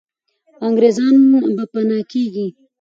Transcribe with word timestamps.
انګریزان 0.67 1.17
به 1.55 1.63
پنا 1.71 1.99
کېږي. 2.11 2.47